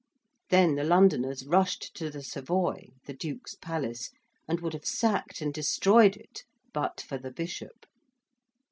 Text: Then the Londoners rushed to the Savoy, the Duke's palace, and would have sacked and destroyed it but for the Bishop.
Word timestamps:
Then 0.49 0.73
the 0.77 0.83
Londoners 0.83 1.45
rushed 1.45 1.95
to 1.97 2.09
the 2.09 2.23
Savoy, 2.23 2.87
the 3.05 3.13
Duke's 3.13 3.53
palace, 3.53 4.09
and 4.47 4.59
would 4.59 4.73
have 4.73 4.83
sacked 4.87 5.41
and 5.41 5.53
destroyed 5.53 6.15
it 6.17 6.41
but 6.73 7.01
for 7.01 7.19
the 7.19 7.29
Bishop. 7.29 7.85